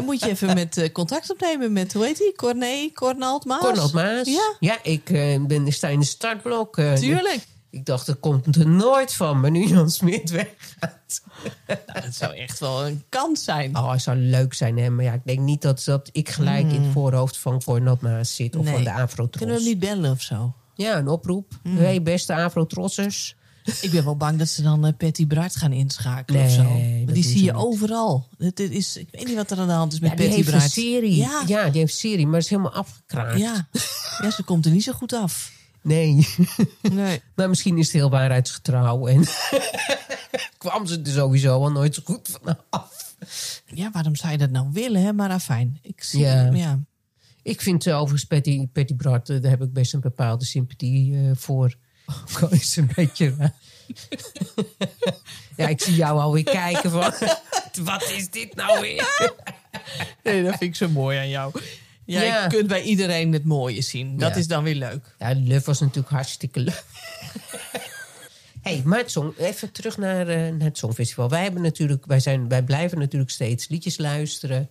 [0.00, 2.32] Dan moet je even met eh, contact opnemen met, hoe heet die?
[2.36, 3.60] Corné, Cornald Maas?
[3.60, 4.28] Cornald Maas.
[4.60, 4.78] Ja.
[4.82, 6.78] ik eh, ben sta in de startblok.
[6.78, 7.46] eh, Tuurlijk.
[7.70, 9.40] Ik dacht, er komt er nooit van.
[9.40, 11.22] Maar nu Jan Smit weggaat.
[11.66, 13.76] Nou, dat zou echt wel een kans zijn.
[13.76, 14.90] Oh, het zou leuk zijn, hè?
[14.90, 18.34] Maar ja, ik denk niet dat, dat ik gelijk in het voorhoofd van Cornald Maas
[18.34, 18.56] zit.
[18.56, 18.64] Of.
[18.64, 18.74] Nee.
[18.74, 19.30] van de Afro-Tros.
[19.36, 20.52] Kunnen we hem niet bellen of zo?
[20.74, 21.52] Ja, een oproep.
[21.62, 21.76] Hmm.
[21.76, 23.36] Hey, beste Afro-Trossers.
[23.80, 26.62] Ik ben wel bang dat ze dan eh, Patty Bart gaan inschakelen of Nee, zo.
[26.62, 27.60] dat Want die zie je niet.
[27.60, 28.28] overal.
[28.38, 30.40] Het, is, ik weet niet wat er aan de hand is met Ja, die Patty
[30.42, 30.72] heeft een Bart.
[30.72, 31.16] serie.
[31.16, 31.42] Ja.
[31.46, 31.64] Ja.
[31.70, 33.38] die heeft een serie, maar is helemaal afgekraakt.
[33.38, 33.68] Ja.
[34.22, 35.52] ja, ze komt er niet zo goed af.
[35.82, 36.26] Nee.
[36.92, 37.22] Nee.
[37.34, 39.06] maar misschien is het heel waarheidsgetrouw.
[39.06, 39.24] En
[40.58, 43.14] kwam ze er sowieso al nooit zo goed vanaf.
[43.66, 45.12] Ja, waarom zou je dat nou willen, hè?
[45.12, 45.78] Maar afijn.
[45.82, 46.50] Ik zie, Ja.
[46.52, 46.78] ja.
[47.42, 51.16] Ik vind uh, overigens Patty, Patty Bart, eh, daar heb ik best een bepaalde sympathie
[51.34, 51.74] voor.
[52.30, 53.54] Ook al is een beetje raar.
[55.56, 57.12] ja, ik zie jou alweer kijken van...
[57.84, 59.08] wat is dit nou weer?
[60.22, 61.60] Nee, dat vind ik zo mooi aan jou.
[62.04, 62.42] Ja, Ja.
[62.42, 64.18] je kunt bij iedereen het mooie zien.
[64.18, 64.36] Dat Ja.
[64.40, 65.14] is dan weer leuk.
[65.18, 66.84] Ja, Luf was natuurlijk hartstikke leuk.
[68.62, 71.28] hey, maar het song, even terug naar, eh, naar het Songfestival.
[71.28, 74.68] Wij, hebben natuurlijk, wij, zijn, wij blijven natuurlijk steeds liedjes luisteren.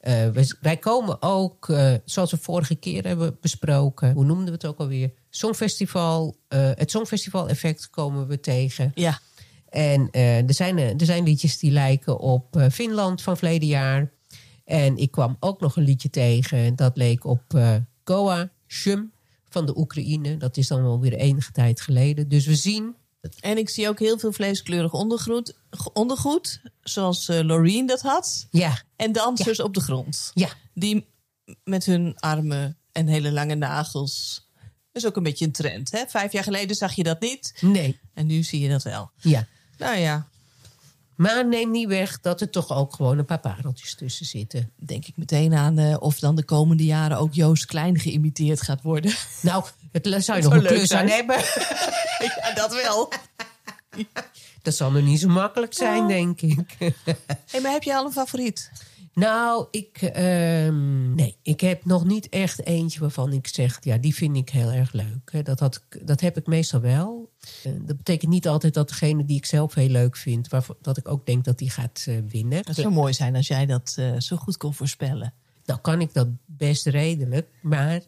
[0.00, 4.12] Eh, wij, wij komen ook, eh, zoals we vorige keer hebben besproken...
[4.12, 5.10] hoe noemden we het ook alweer?
[5.30, 8.92] Songfestival, eh, het Songfestival-effect komen we tegen.
[8.94, 9.20] Ja.
[9.68, 14.12] En eh, er, zijn, eh, er zijn liedjes die lijken op Finland van verleden jaar.
[14.64, 16.76] En ik kwam ook nog een liedje tegen.
[16.76, 17.42] Dat leek op
[18.04, 19.12] Goa Shum
[19.48, 20.36] van de Oekraïne.
[20.36, 22.28] Dat is dan wel weer enige tijd geleden.
[22.28, 22.94] Dus we zien...
[23.40, 25.56] En ik zie ook heel veel vleeskleurig ondergoed,
[25.92, 28.46] ondergoed zoals Loreen dat had.
[28.50, 30.30] Ja, En dansers op de grond.
[30.34, 31.06] ja, Die
[31.64, 34.44] met hun armen en hele lange nagels.
[34.92, 35.90] Dat is ook een beetje een trend.
[35.90, 36.02] Hè?
[36.08, 37.52] Vijf jaar geleden zag je dat niet.
[37.60, 39.10] nee, En nu zie je dat wel.
[39.16, 39.46] ja.
[39.78, 40.28] Nou ja,
[41.14, 44.70] Maar neem niet weg dat er toch ook gewoon een paar pareltjes tussen zitten.
[44.76, 48.82] denk ik meteen aan eh, of dan de komende jaren ook Joost Klein geïmiteerd gaat
[48.82, 49.14] worden.
[49.42, 51.02] Nou, het zou je nog een leuk klus zijn.
[51.02, 51.36] aan hebben.
[52.42, 53.12] ja, dat wel.
[54.62, 56.08] Dat zal nog niet zo makkelijk zijn, Oh.
[56.08, 56.76] denk ik.
[57.50, 58.70] Hey, maar heb je al een favoriet?
[59.20, 64.14] Nou, ik, ehm, nee, ik heb nog niet echt eentje waarvan ik zeg, ja, die
[64.14, 65.44] vind ik heel erg leuk.
[65.44, 67.32] Dat, had, dat heb ik meestal wel.
[67.62, 70.96] Eh, dat betekent niet altijd dat degene die ik zelf heel leuk vind, waarvan, dat
[70.96, 72.62] ik ook denk dat die gaat eh, winnen.
[72.62, 75.34] Dat zou mooi zijn als jij dat eh, zo goed kon voorspellen.
[75.64, 78.00] Nou kan ik dat best redelijk, maar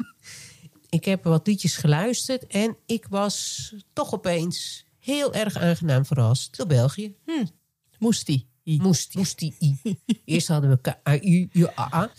[0.88, 6.66] ik heb wat liedjes geluisterd en ik was toch opeens heel erg aangenaam verrast door
[6.66, 7.14] België.
[7.98, 8.46] Moest die?
[8.74, 9.76] Moest, die I.
[10.24, 12.10] Eerst hadden we K-A-U-A.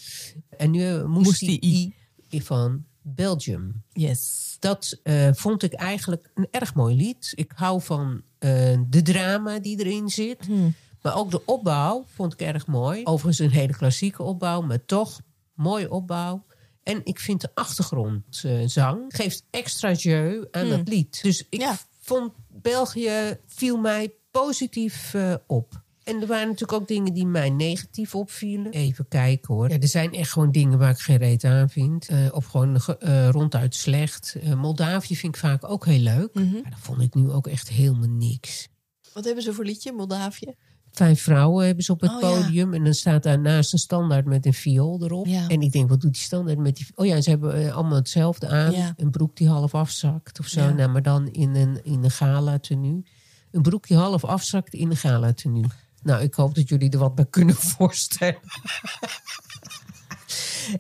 [0.58, 1.94] En nu hebben we moest Moest die die
[2.32, 3.84] I van Belgium.
[3.94, 4.56] Yes.
[4.60, 7.32] Dat eh, vond ik eigenlijk een erg mooi lied.
[7.36, 10.46] Ik hou van eh, de drama die erin zit.
[10.46, 10.76] Hmm.
[11.02, 13.04] Maar ook de opbouw vond ik erg mooi.
[13.04, 15.22] Overigens een hele klassieke opbouw, maar toch
[15.54, 16.46] mooie opbouw.
[16.84, 21.24] En ik vind de achtergrondzang geeft extra jeu aan dat lied.
[21.24, 21.70] Dus ik Hmm.
[21.70, 21.78] Ja.
[22.00, 25.86] vond België viel mij positief eh, op.
[26.08, 28.72] En er waren natuurlijk ook dingen die mij negatief opvielen.
[28.72, 29.70] Even kijken hoor.
[29.70, 32.08] Ja, er zijn echt gewoon dingen waar ik geen reet aan vind.
[32.08, 34.36] Eh, of gewoon eh, ronduit slecht.
[34.42, 36.34] Eh, Moldavië vind ik vaak ook heel leuk.
[36.34, 36.52] Mhm.
[36.52, 38.68] Maar dat vond ik nu ook echt helemaal niks.
[39.14, 40.54] Wat hebben ze voor liedje, Moldavië?
[40.92, 42.28] Vijf vrouwen hebben ze op het Oh, ja.
[42.28, 42.74] podium.
[42.74, 45.26] En dan staat daarnaast een standaard met een viool erop.
[45.26, 45.48] Ja.
[45.48, 46.88] En ik denk, wat doet die standaard met die...
[46.96, 48.72] Oh ja, ze hebben allemaal hetzelfde aan.
[48.72, 48.94] Ja.
[48.98, 50.62] Een broek die half afzakt of zo.
[50.62, 50.74] Ja.
[50.74, 53.04] Nou, maar dan in een, in een gala tenue.
[53.52, 55.66] Een broek die half afzakt in een gala tenue.
[56.08, 58.40] Nou, ik hoop dat jullie er wat bij kunnen voorstellen.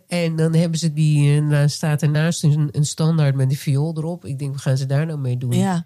[0.07, 1.35] en dan hebben ze die...
[1.35, 4.25] En dan staat ernaast een, een standaard met een viool erop.
[4.25, 5.51] Ik denk, wat gaan ze daar nou mee doen?
[5.51, 5.85] Ja.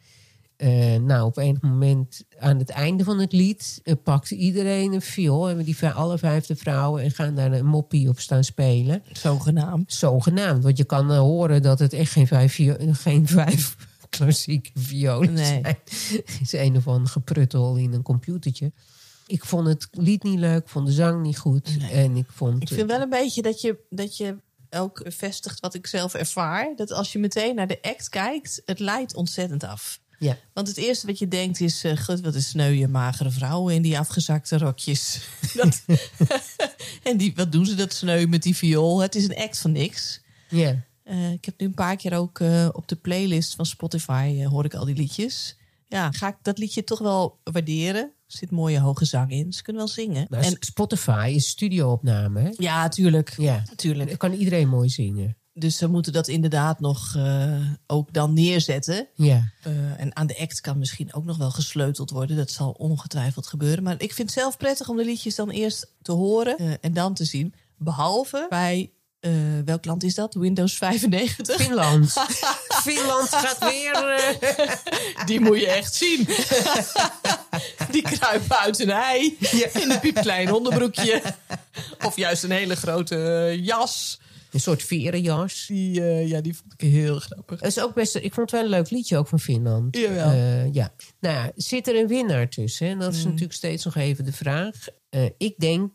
[0.56, 5.01] eh, nou, op een moment aan het einde van het lied uh, pakt iedereen een
[5.01, 5.49] viool.
[5.49, 9.04] En die alle vijfde vrouwen en gaan daar een moppie op staan spelen.
[9.12, 9.93] Zogenaamd.
[9.93, 10.63] Zogenaamd.
[10.63, 12.60] Want je kan uh, horen dat het echt geen vijf,
[12.91, 13.75] geen vijf
[14.10, 15.45] klassieke violen nee.
[15.45, 15.63] zijn.
[16.25, 18.71] Het is een of ander gepruttel in een computertje.
[19.32, 21.78] Ik vond het lied niet leuk, vond de zang niet goed.
[21.80, 21.91] Nee.
[21.91, 22.62] En ik vond.
[22.62, 24.38] Ik vind wel een beetje dat je, dat je
[24.70, 26.74] ook bevestigt wat ik zelf ervaar.
[26.76, 30.00] Dat als je meteen naar de act kijkt, het leidt ontzettend af.
[30.20, 30.38] Ja.
[30.54, 33.82] Want het eerste wat je denkt is: uh, god, wat een sneuwe, magere vrouwen in
[33.82, 35.22] die afgezakte rokjes.
[35.54, 35.84] dat,
[37.04, 39.00] en die, wat doen ze dat sneu met die viool?
[39.00, 40.22] Het is een act van niks.
[40.50, 40.84] Ja.
[41.06, 44.65] Uh, ik heb nu een paar keer ook uh, op de playlist van Spotify hoor
[44.65, 45.56] ik al die liedjes.
[45.88, 48.12] Ja, ga ik dat liedje toch wel waarderen.
[48.32, 49.54] Er zit mooie hoge zang in.
[49.54, 50.26] Ze kunnen wel zingen.
[50.30, 52.50] Maar en Spotify is studioopname, hè?
[52.58, 53.34] Ja, tuurlijk.
[53.38, 54.10] Ja, tuurlijk.
[54.10, 55.36] Dan kan iedereen mooi zingen.
[55.54, 59.08] Dus ze moeten dat inderdaad nog uh, ook dan neerzetten.
[59.15, 59.52] Ja.
[59.67, 62.38] Uh, en aan de act kan misschien ook nog wel gesleuteld worden.
[62.38, 63.84] Dat zal ongetwijfeld gebeuren.
[63.84, 66.94] Maar ik vind het zelf prettig om de liedjes dan eerst te horen uh, en
[66.94, 67.54] dan te zien.
[67.78, 68.91] Behalve bij,
[69.65, 70.34] welk land is dat?
[70.34, 71.62] Windows 95?
[71.62, 72.12] Finland.
[72.84, 74.36] Finland gaat weer...
[75.26, 76.28] Die moet je echt zien.
[77.95, 79.38] Die kruipen uit een ei.
[79.39, 79.67] Ja.
[79.82, 81.21] In een piepklein onderbroekje.
[82.06, 84.19] Of juist een hele grote jas.
[84.51, 85.65] Een soort verenjas.
[85.67, 87.60] Die, uh, ja, die vond ik heel grappig.
[87.60, 89.97] Het is ook best, ik vond het wel een leuk liedje ook van Finland.
[89.97, 90.32] Jawel.
[90.32, 90.93] Uh, ja.
[91.19, 92.88] Nou ja, zit er een winnaar tussen?
[92.88, 93.25] En dat is mm.
[93.25, 94.75] natuurlijk steeds nog even de vraag.
[95.10, 95.91] Uh, ik denk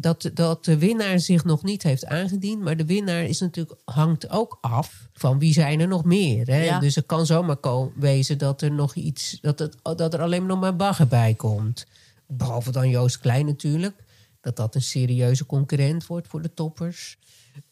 [0.00, 2.62] dat, dat de winnaar zich nog niet heeft aangediend.
[2.62, 6.46] Maar de winnaar is natuurlijk, hangt ook af van wie zijn er nog meer.
[6.46, 6.62] Hè?
[6.62, 6.80] Ja.
[6.80, 10.46] Dus het kan zomaar komen, wezen dat er nog iets, dat, het, dat er alleen
[10.46, 11.86] nog maar bagger bij komt.
[12.26, 13.94] Behalve dan Joost Klein natuurlijk.
[14.40, 17.18] Dat dat een serieuze concurrent wordt voor de toppers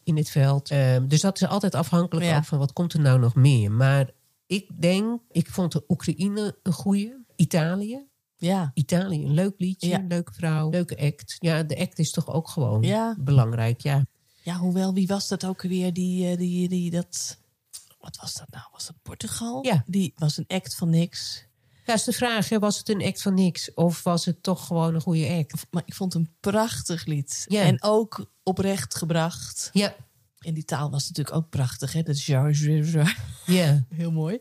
[0.03, 0.71] in het veld.
[0.71, 2.43] Um, dus dat is altijd afhankelijk Ja.
[2.43, 3.71] van wat komt er nou nog meer.
[3.71, 4.09] Maar
[4.45, 7.25] ik denk, ik vond de Oekraïne een goede.
[7.35, 8.05] Italië.
[8.37, 8.71] Ja.
[8.73, 10.05] Italië, een leuk liedje, Ja.
[10.07, 11.35] leuke vrouw, leuke act.
[11.39, 13.15] Ja, de act is toch ook gewoon Ja.
[13.19, 14.05] belangrijk, ja.
[14.43, 15.93] Ja, hoewel, wie was dat ook weer?
[15.93, 17.37] Die, eh, die, die, dat.
[17.99, 18.63] Wat was dat nou?
[18.71, 19.65] Was dat Portugal?
[19.65, 19.83] Ja.
[19.85, 21.45] Die was een act van niks.
[21.85, 23.73] Ja, is de vraag, hè, was het een act van niks?
[23.73, 25.65] Of was het toch gewoon een goede act?
[25.71, 27.45] Maar ik vond het een prachtig lied.
[27.47, 27.61] Ja.
[27.61, 29.69] En ook oprecht gebracht.
[29.73, 29.95] Ja,
[30.37, 32.03] En die taal was natuurlijk ook prachtig, hè?
[32.03, 32.25] Dat is
[33.45, 33.83] ja.
[33.89, 34.39] Heel mooi.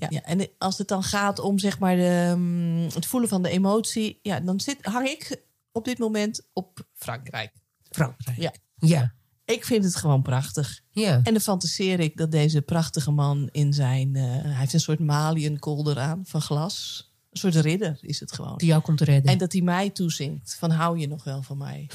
[0.00, 0.06] Ja.
[0.10, 3.48] ja, en als het dan gaat om zeg maar de, mm, het voelen van de
[3.50, 7.52] emotie, ja, dan zit, hang ik op dit moment op Frankrijk.
[7.90, 8.38] Frankrijk.
[8.38, 8.52] Ja.
[8.76, 10.80] Ja, Ik vind het gewoon prachtig.
[10.90, 11.20] ja.
[11.22, 14.16] En dan fantaseer ik dat deze prachtige man in zijn...
[14.16, 17.08] eh, hij heeft een soort maliënkolder aan van glas.
[17.30, 18.56] Een soort ridder is het gewoon.
[18.56, 19.32] Die jou komt redden.
[19.32, 21.88] En dat hij mij toezingt van hou je nog wel van mij.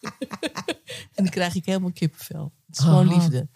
[1.14, 2.52] en dan krijg ik helemaal kippenvel.
[2.66, 3.48] Het is gewoon liefde.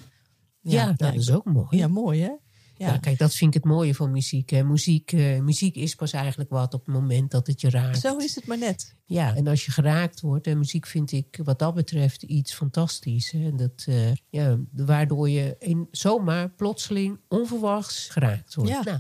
[0.62, 1.66] Ja, nou, dat is ook mooi.
[1.70, 2.32] Ja, mooi hè?
[2.76, 2.98] Ja.
[2.98, 4.50] kijk, dat vind ik het mooie van muziek.
[4.50, 4.64] Hè.
[4.64, 8.00] Muziek, eh, muziek is pas eigenlijk wat op het moment dat het je raakt.
[8.00, 8.96] Zo is het maar net.
[9.04, 13.30] Ja, en als je geraakt wordt, en muziek vind ik wat dat betreft iets fantastisch.
[13.30, 13.54] Hè.
[13.54, 18.70] Dat, eh, ja, waardoor je in, zomaar plotseling onverwachts geraakt wordt.
[18.70, 18.82] Ja.
[18.84, 18.98] Nou,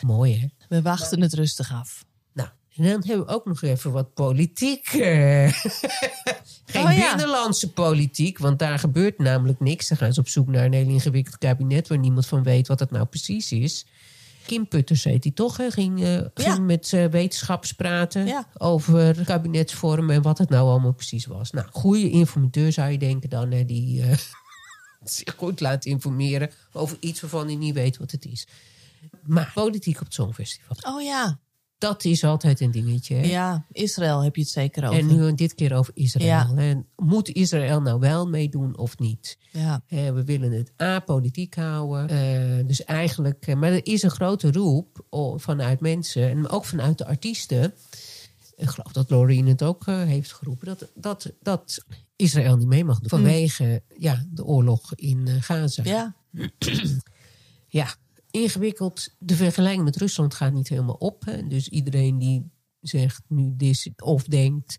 [0.00, 0.46] mooi hè.
[0.68, 2.04] We wachten het rustig af.
[2.76, 4.86] En dan hebben we ook nog even wat politiek.
[4.88, 5.52] eh.
[6.66, 7.16] Geen Oh, ja.
[7.16, 9.88] binnenlandse politiek, want daar gebeurt namelijk niks.
[9.88, 12.80] Dan gaan ze op zoek naar een heel ingewikkeld kabinet waar niemand van weet wat
[12.80, 13.86] het nou precies is.
[14.46, 15.56] Kim Putters heet hij toch?
[15.56, 15.70] Hè?
[15.70, 16.58] Ging, eh, ging Ja.
[16.60, 18.48] met eh, wetenschappers praten Ja.
[18.58, 21.50] over kabinetsvorm en wat het nou allemaal precies was.
[21.50, 24.02] Nou, goede informateur zou je denken dan, hè, die
[25.04, 28.46] zich goed laat informeren over iets waarvan hij niet weet wat het is.
[29.22, 31.38] Maar politiek op het Songfestival, Oh ja.
[31.82, 33.14] Dat is altijd een dingetje.
[33.14, 33.26] hè?
[33.26, 34.98] Ja, Israël heb je het zeker over.
[34.98, 36.26] En nu dit keer over Israël.
[36.26, 36.50] Ja.
[36.56, 39.38] En moet Israël nou wel meedoen of niet?
[39.50, 39.82] Ja.
[39.88, 42.08] We willen het apolitiek houden.
[42.08, 46.64] Eh, dus eigenlijk, eh, maar er is een grote roep oh, vanuit mensen en ook
[46.64, 47.74] vanuit de artiesten.
[48.56, 50.66] Ik geloof dat Loreen het ook eh, heeft geroepen.
[50.66, 51.84] Dat, dat, dat
[52.16, 53.08] Israël niet mee mag doen.
[53.08, 55.82] Vanwege ja, de oorlog in Gaza.
[55.84, 56.14] Ja.
[57.68, 57.94] Ja,
[58.32, 59.14] ingewikkeld.
[59.18, 61.24] De vergelijking met Rusland gaat niet helemaal op.
[61.24, 61.46] Hè.
[61.46, 64.78] Dus iedereen die zegt nu dit of denkt...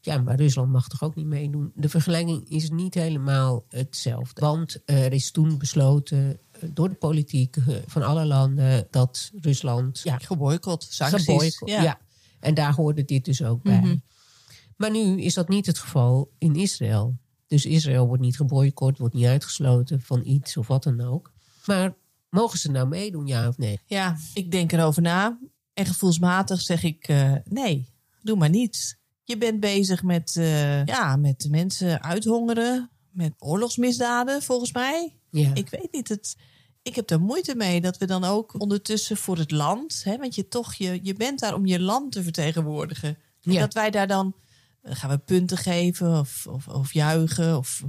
[0.00, 1.72] ja, maar Rusland mag toch ook niet meedoen.
[1.74, 4.40] De vergelijking is niet helemaal hetzelfde.
[4.40, 8.86] Want er is toen besloten eh, door de politiek eh, van alle landen...
[8.90, 10.82] dat Rusland ja, Geboycott.
[10.90, 11.24] Sancties.
[11.24, 11.82] geboycott- Ja.
[11.82, 12.00] ja.
[12.40, 13.80] En daar hoorde dit dus ook bij.
[13.80, 13.96] Mhm.
[14.76, 17.16] Maar nu is dat niet het geval in Israël.
[17.46, 21.32] Dus Israël wordt niet geboycott, wordt niet uitgesloten van iets of wat dan ook.
[21.66, 21.94] Maar
[22.34, 23.80] mogen ze nou meedoen, ja of nee?
[23.86, 25.38] Ja, ik denk erover na.
[25.72, 27.88] En gevoelsmatig zeg ik eh, nee,
[28.22, 28.98] doe maar niet.
[29.24, 35.16] Je bent bezig met, eh, ja, met mensen uithongeren, met oorlogsmisdaden volgens mij.
[35.30, 35.50] Ja.
[35.54, 36.08] Ik weet niet.
[36.08, 36.36] Het,
[36.82, 40.34] ik heb daar moeite mee dat we dan ook ondertussen voor het land, hè, want
[40.34, 43.08] je toch, je, je bent daar om je land te vertegenwoordigen.
[43.42, 43.60] En Ja.
[43.60, 44.34] dat wij daar dan,
[44.82, 47.56] eh, gaan we punten geven of, of, of juichen.
[47.56, 47.82] Of,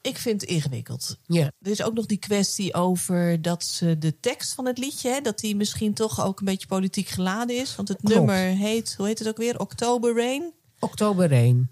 [0.00, 1.16] ik vind het ingewikkeld.
[1.26, 5.08] Ja, Er is ook nog die kwestie over dat ze de tekst van het liedje,
[5.10, 7.76] hè, dat die misschien toch ook een beetje politiek geladen is.
[7.76, 8.14] Want het Klopt.
[8.16, 9.58] nummer heet, hoe heet het ook weer?
[9.60, 10.52] Oktober Rain.
[10.78, 11.70] oktober 1.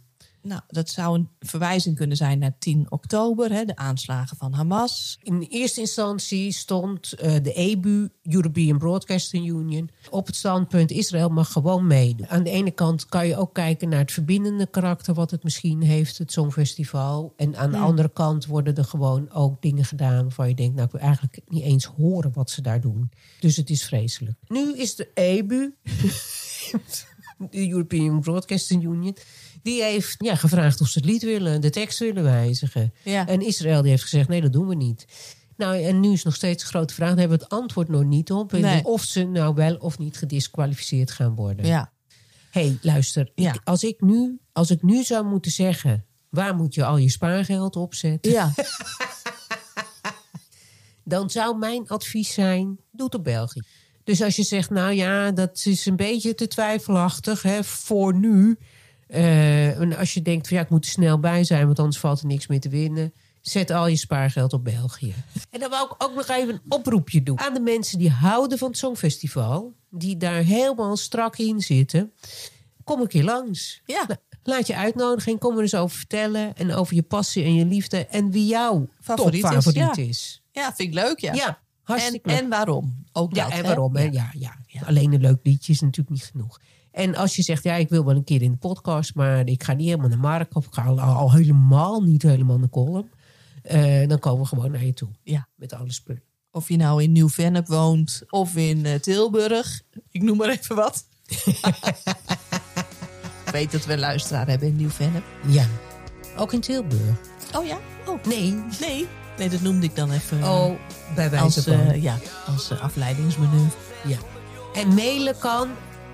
[0.49, 5.19] Nou, dat zou een verwijzing kunnen zijn naar 10 oktober, hè, de aanslagen van Hamas.
[5.23, 11.53] In eerste instantie stond eh, de EBU, European Broadcasting Union, op het standpunt Israël mag
[11.53, 12.29] gewoon meedoen.
[12.29, 15.83] Aan de ene kant kan je ook kijken naar het verbindende karakter wat het misschien
[15.83, 17.33] heeft, het Songfestival.
[17.37, 17.83] En aan de Ja.
[17.83, 21.41] andere kant worden er gewoon ook dingen gedaan waarvan je denkt, nou ik wil eigenlijk
[21.47, 23.11] niet eens horen wat ze daar doen.
[23.41, 24.37] Dus het is vreselijk.
[24.47, 25.75] Nu is de EBU,
[27.51, 29.17] de European Broadcasting Union,
[29.62, 32.92] die heeft ja, gevraagd of ze het lied willen, de tekst willen wijzigen.
[33.05, 33.27] Ja.
[33.27, 35.07] En Israël die heeft gezegd, nee, dat doen we niet.
[35.57, 37.09] Nou, en nu is nog steeds een grote vraag.
[37.09, 38.53] Daar hebben we het antwoord nog niet op.
[38.53, 38.85] Nee.
[38.85, 41.66] Of ze nou wel of niet gedisqualificeerd gaan worden.
[41.66, 41.92] Ja.
[42.51, 43.33] hey, luister.
[43.35, 43.53] Ja.
[43.55, 46.05] Ik, als, ik nu, als ik nu zou moeten zeggen...
[46.29, 48.33] waar moet je al je spaargeld opzetten...
[48.33, 48.53] Ja.
[51.05, 53.62] dan zou mijn advies zijn, doe het op België.
[54.05, 58.59] Dus als je zegt, nou ja, dat is een beetje te twijfelachtig hè, voor nu.
[59.09, 61.99] Eh, en als je denkt, van, ja, ik moet er snel bij zijn, want anders
[61.99, 63.12] valt er niks meer te winnen.
[63.40, 65.14] Zet al je spaargeld op België.
[65.51, 68.59] En dan wil ik ook nog even een oproepje doen aan de mensen die houden
[68.59, 69.75] van het Songfestival.
[69.90, 72.12] Die daar helemaal strak in zitten.
[72.85, 73.83] Kom een keer langs.
[73.85, 74.05] Ja.
[74.07, 76.57] Nou, Laat je uitnodigen, kom er eens over vertellen.
[76.57, 78.07] En over je passie en je liefde.
[78.07, 80.03] En wie jouw Favoriet is, topfavoriet ja.
[80.03, 80.42] is.
[80.53, 81.35] ja, vind ik leuk, ja.
[81.35, 82.38] Ja, en, hartstikke leuk.
[82.38, 83.05] en waarom?
[83.12, 83.62] Ook Ja, dat, en hè?
[83.64, 83.97] waarom?
[83.97, 84.03] hè?
[84.03, 86.61] Ja, ja, Alleen een leuk liedje is natuurlijk niet genoeg.
[86.99, 89.63] En als je zegt, ja, ik wil wel een keer in de podcast, maar ik
[89.63, 93.11] ga niet helemaal naar Mark of ik ga al, al helemaal niet helemaal naar Column.
[93.63, 95.09] eh, dan komen we gewoon naar je toe.
[95.23, 95.49] Ja.
[95.55, 96.23] Met alle spullen.
[96.51, 99.81] Of je nou in Nieuw-Vennep woont of in eh, Tilburg.
[100.11, 101.05] Ik noem maar even wat.
[103.47, 105.25] ik weet dat we een luisteraar hebben in Nieuw-Vennep.
[105.47, 105.67] Ja.
[106.37, 107.19] Ook in Tilburg.
[107.57, 107.79] Oh ja?
[108.07, 108.63] Oh, Nee.
[108.81, 109.07] nee.
[109.39, 110.73] Nee, dat noemde ik dan even eh, Oh,
[111.15, 112.01] bij wijze van.
[112.01, 113.79] ja, als afleidingsmanoeuvre.
[114.05, 114.17] ja.
[114.75, 115.69] En mailen kan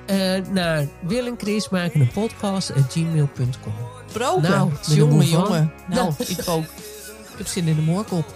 [0.07, 3.75] eh, naar Wil en Chris maken een podcast at gmail.com.
[4.13, 4.43] Broken.
[4.43, 5.73] Nou, jongen, jongen.
[5.89, 6.65] Nou, nou ik ook.
[6.65, 8.25] Ik heb zin in de moorkop.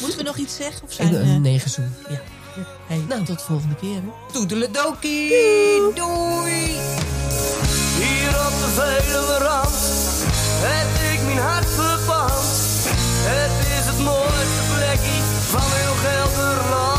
[0.00, 0.82] Moeten we nog iets zeggen?
[0.82, 1.94] Of zijn, en, uh, eh, negen zoen.
[2.08, 2.20] Ja.
[2.86, 4.00] Hey, nou, tot de volgende keer.
[4.32, 5.30] Toedeledokie.
[5.94, 6.64] Doei.
[7.96, 9.74] Hier op de Veluwe rand
[10.62, 12.44] heb ik mijn hart verpand.
[13.28, 16.95] Het is het mooiste plekje van heel Gelderland.